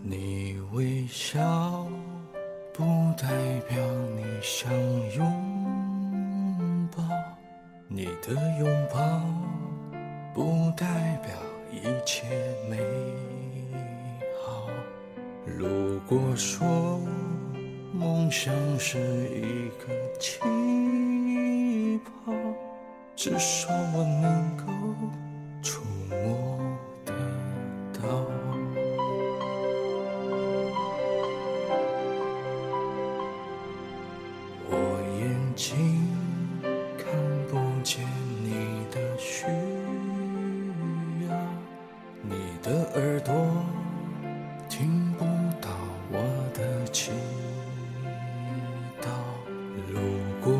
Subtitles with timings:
[0.00, 1.86] 你微笑
[2.72, 2.82] 不
[3.20, 3.28] 代
[3.68, 3.76] 表
[4.16, 4.72] 你想
[5.16, 7.02] 拥抱，
[7.88, 9.20] 你的拥抱
[10.32, 11.30] 不代表
[11.70, 12.47] 一切。
[16.10, 16.98] 如果说
[17.92, 20.40] 梦想是一个气
[22.24, 22.32] 泡，
[23.14, 24.64] 至少我能够
[25.60, 26.58] 触摸
[27.04, 27.12] 得
[27.92, 28.24] 到。
[34.70, 34.72] 我
[35.20, 36.07] 眼睛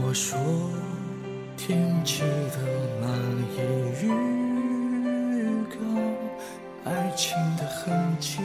[0.09, 0.39] 我说
[1.55, 2.57] 天气的
[2.99, 3.11] 难
[3.53, 3.57] 以
[4.03, 4.09] 预
[5.69, 5.77] 告，
[6.91, 8.39] 爱情的痕迹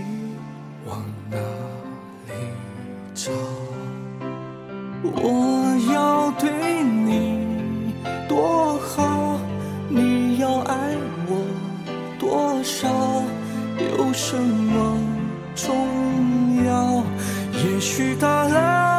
[0.86, 1.38] 往哪
[2.28, 2.34] 里
[3.16, 3.31] 找？
[5.03, 7.95] 我要对你
[8.28, 9.39] 多好，
[9.88, 10.75] 你要爱
[11.30, 11.45] 我
[12.19, 12.89] 多少，
[13.80, 15.00] 有什么
[15.56, 15.73] 重
[16.66, 17.02] 要？
[17.53, 18.92] 也许答案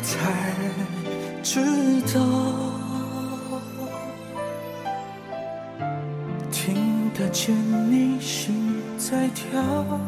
[0.00, 0.54] 才
[1.42, 1.60] 知
[2.14, 2.20] 道。
[6.50, 7.54] 听得见
[7.90, 10.00] 你心在跳，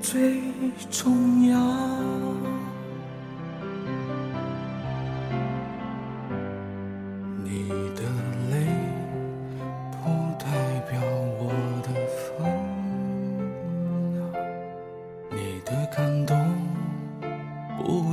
[0.00, 0.40] 最
[0.90, 2.53] 重要。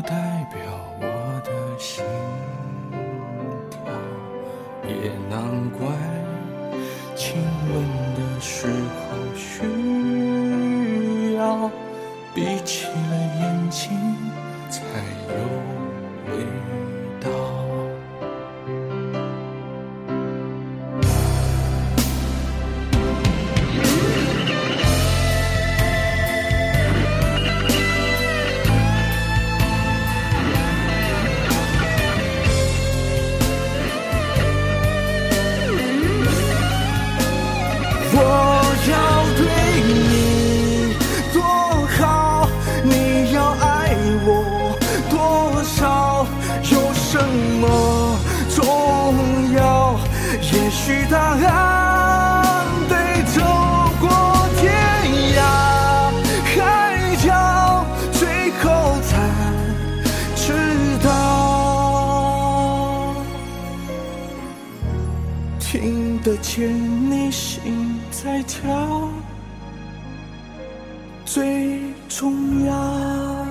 [0.02, 0.60] 代表
[1.00, 1.06] 我
[1.44, 2.04] 的心
[3.70, 3.80] 跳。
[4.88, 5.40] 也难
[5.72, 5.80] 怪，
[7.16, 7.74] 亲吻
[8.16, 9.00] 的时候
[9.36, 11.70] 需要
[12.34, 13.92] 闭起了眼睛
[14.70, 14.80] 才
[15.30, 15.34] 有
[16.28, 16.32] 味
[65.72, 66.70] 听得见
[67.10, 69.08] 你心在跳，
[71.24, 73.51] 最重要。